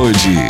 Melody. 0.00 0.49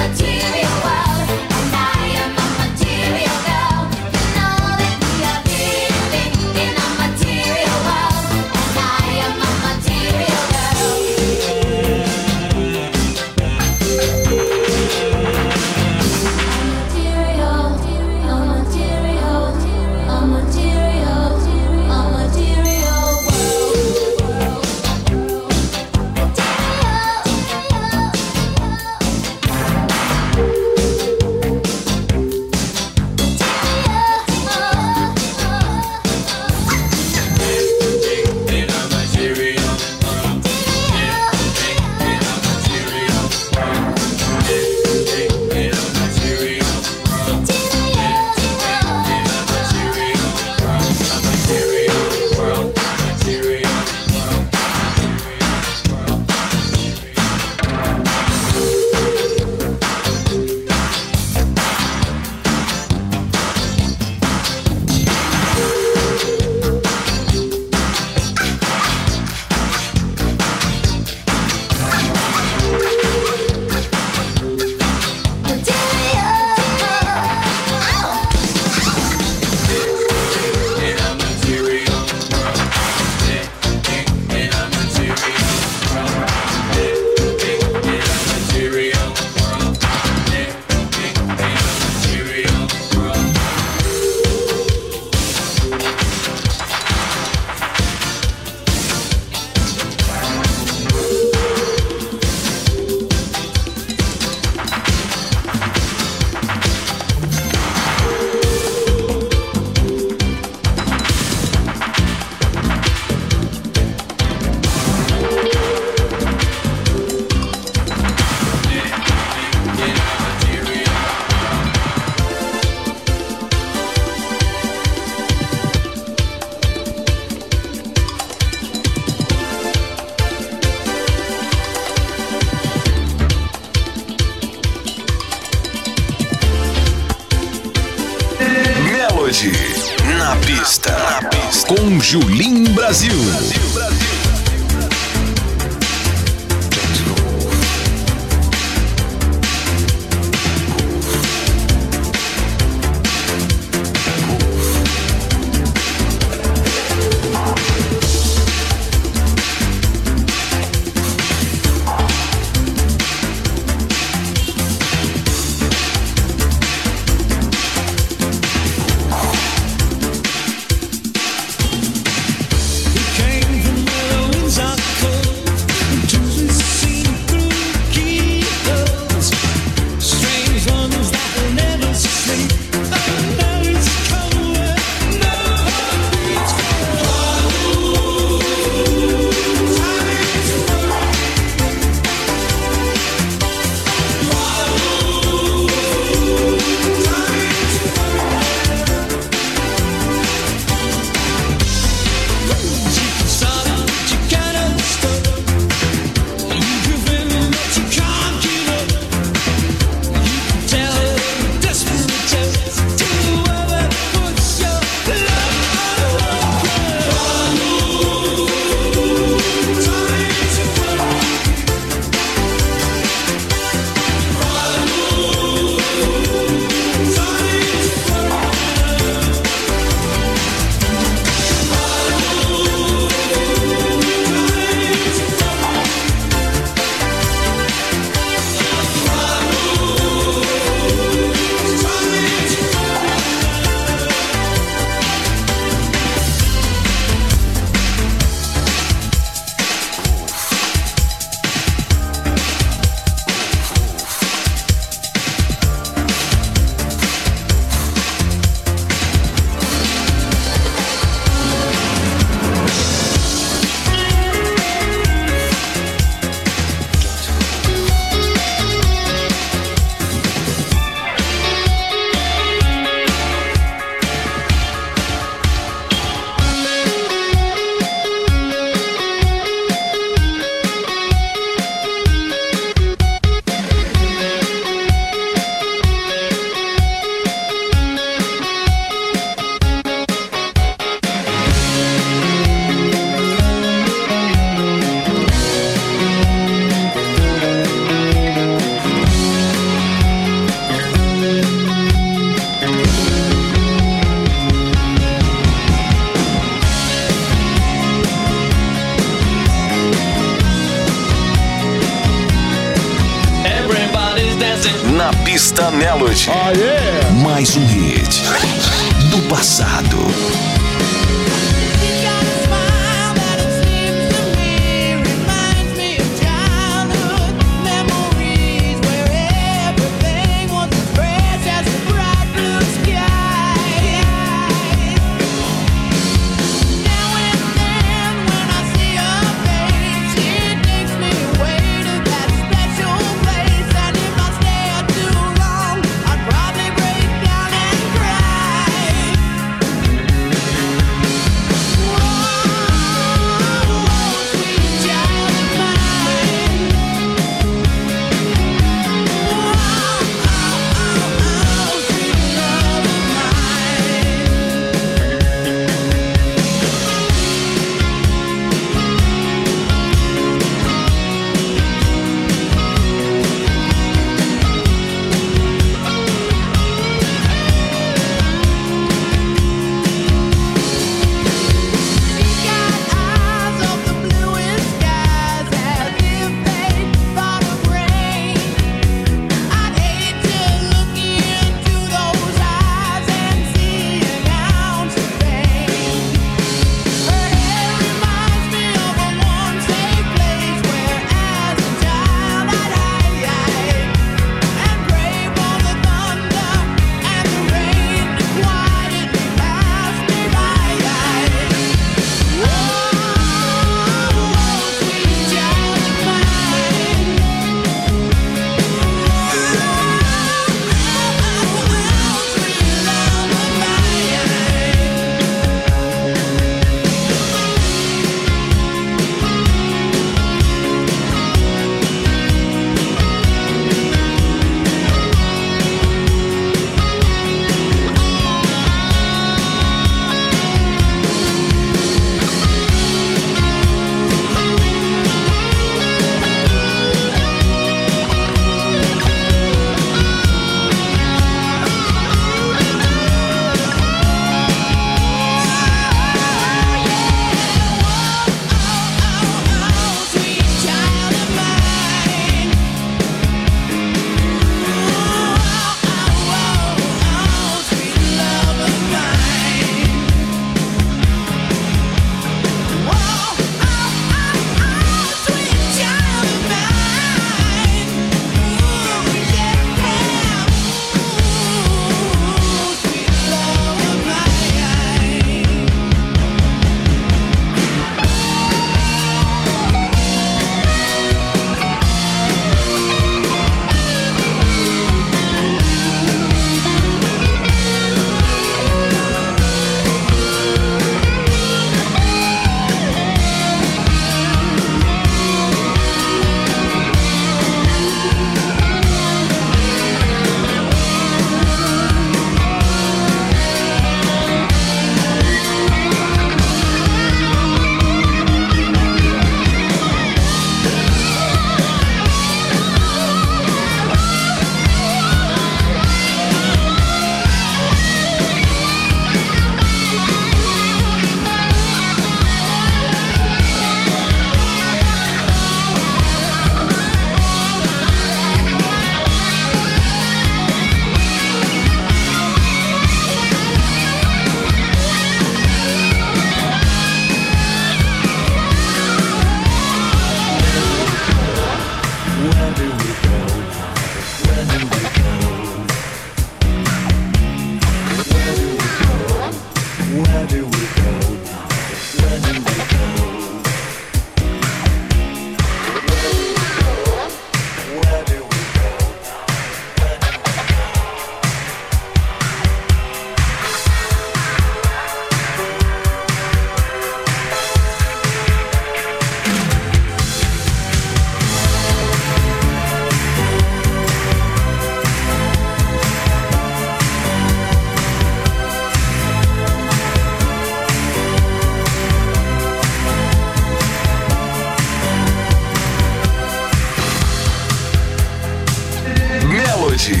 Energy. 599.76 600.00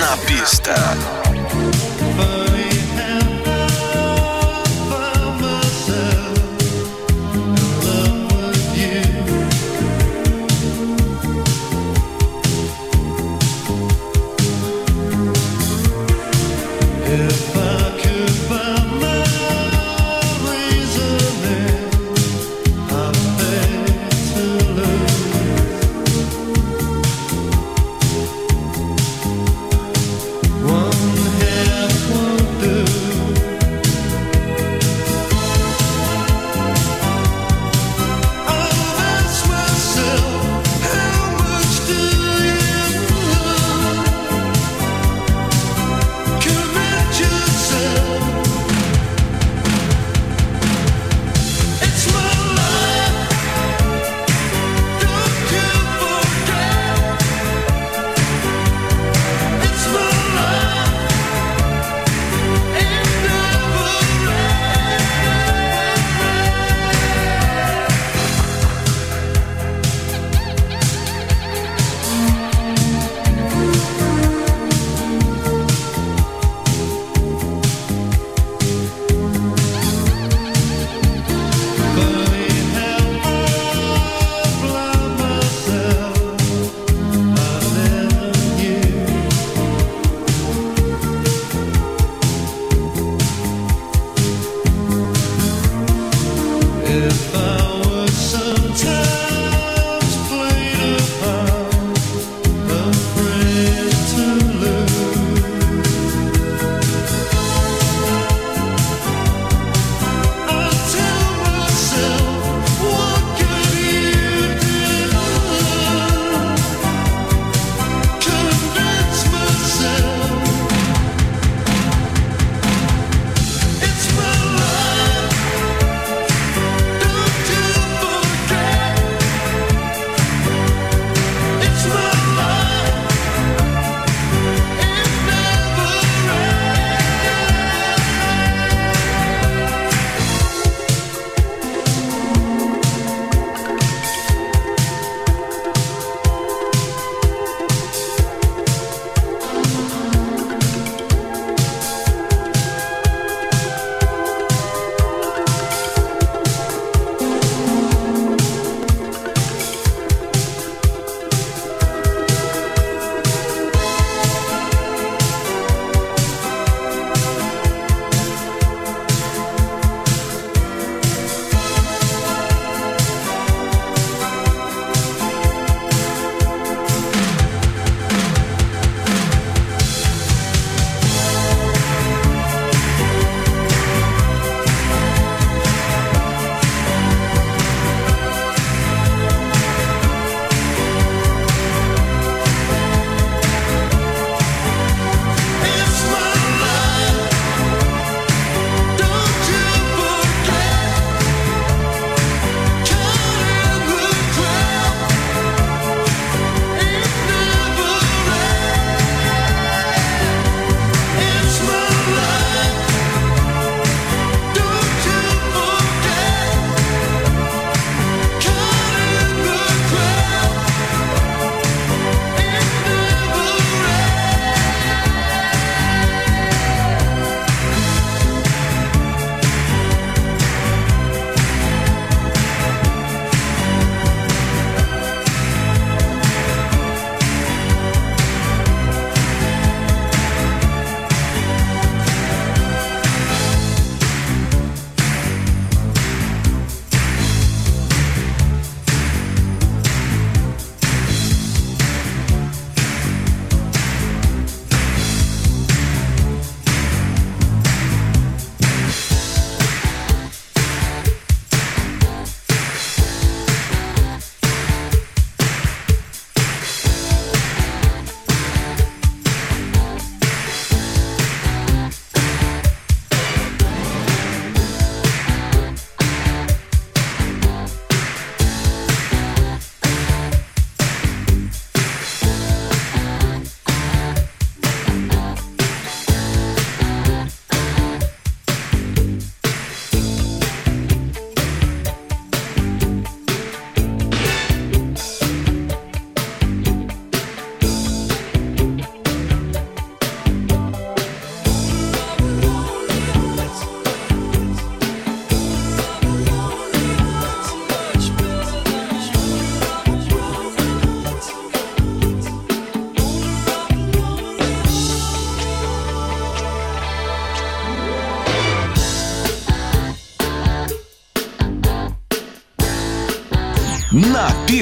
Na 0.00 0.16
pista. 0.24 1.91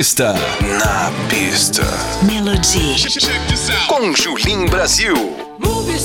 Pista. 0.00 0.32
Na 0.32 1.12
pista. 1.28 1.82
Melody. 2.22 2.96
Com 3.86 4.16
Julim 4.16 4.64
Brasil. 4.64 5.14
Move 5.58 5.98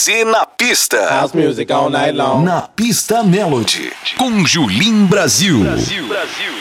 Você 0.00 0.24
na 0.24 0.46
pista. 0.46 0.96
House 1.10 1.34
music 1.34 1.70
all 1.70 1.90
night 1.90 2.16
long. 2.16 2.42
Na 2.42 2.62
pista 2.62 3.22
Melody. 3.22 3.92
Com 4.16 4.46
Julim 4.46 5.04
Brasil. 5.04 5.60
Brasil. 5.60 6.08
Brasil. 6.08 6.59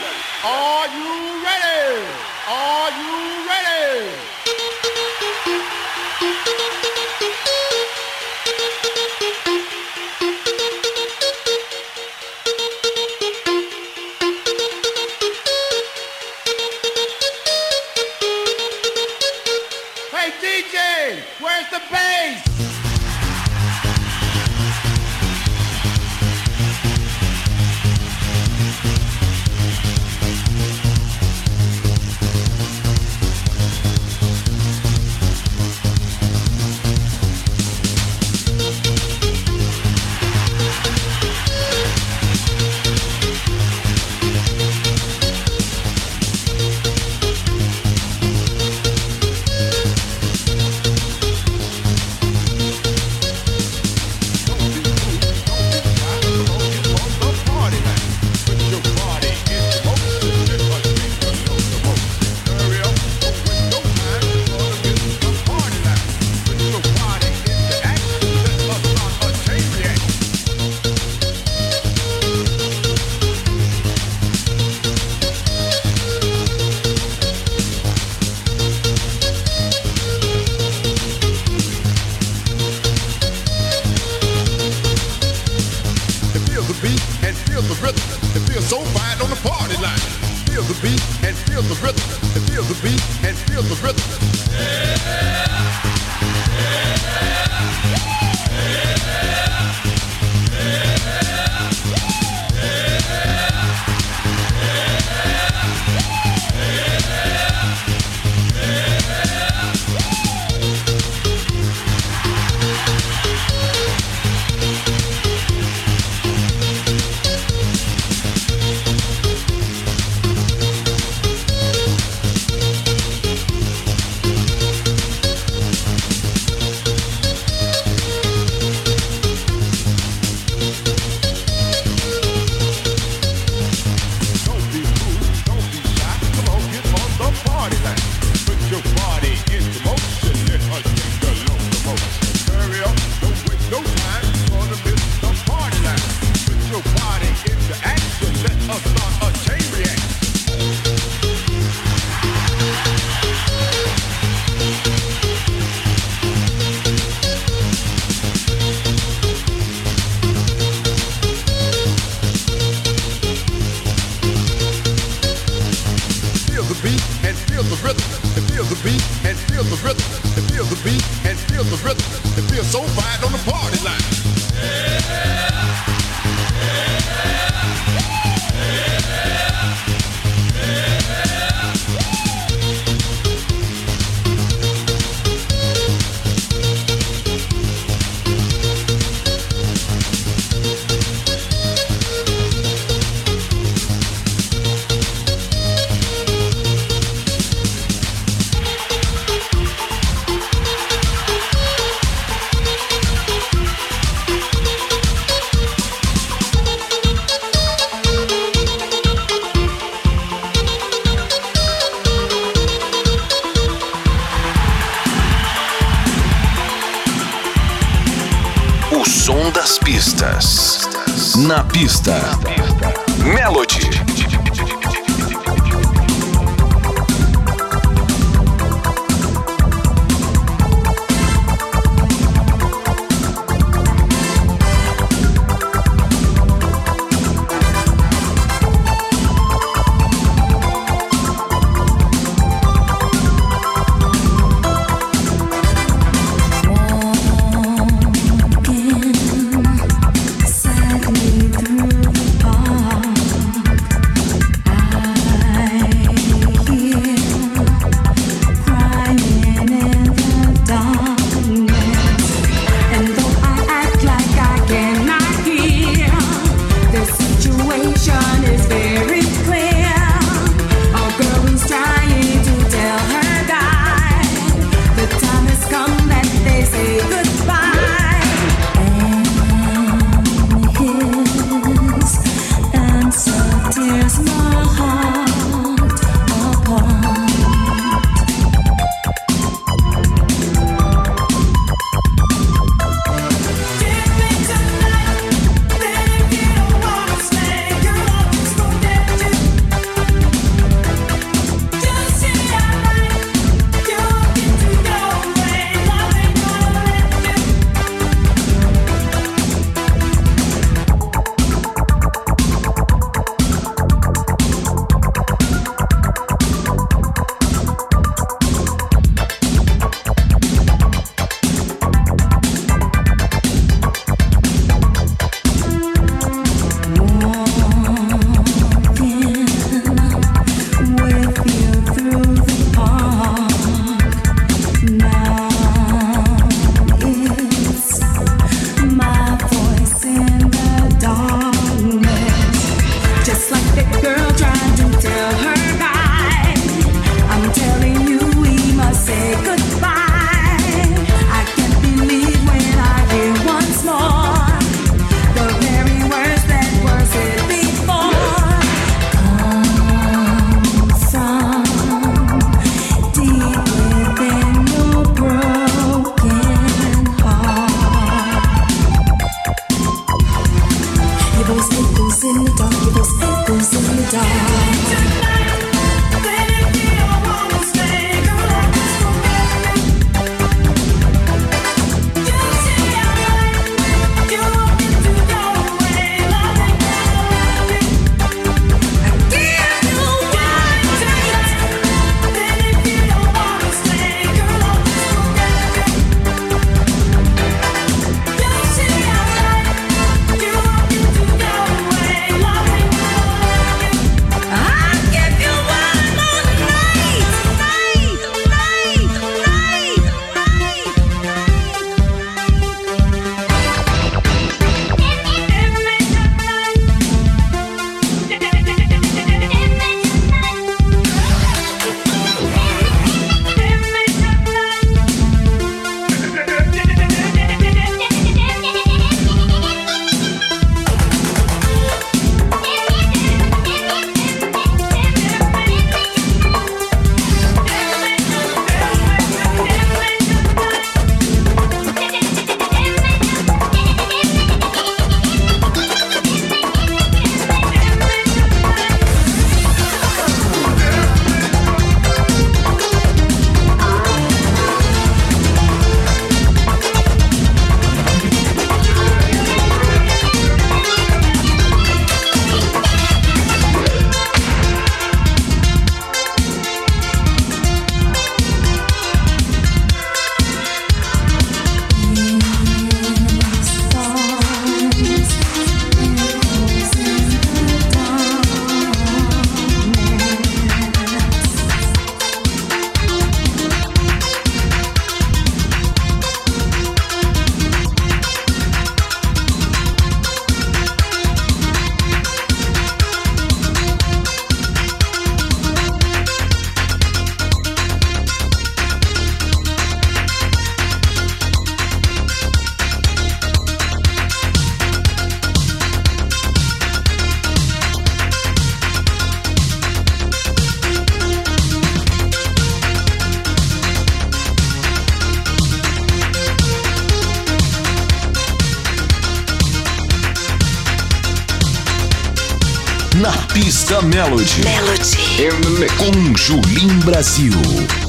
Melody. 524.29 524.61
Melody. 524.63 525.87
Com 525.97 526.37
Julim 526.37 526.99
Brasil. 526.99 528.08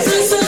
Yes. 0.00 0.47